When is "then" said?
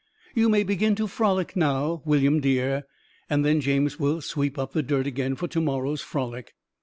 3.45-3.61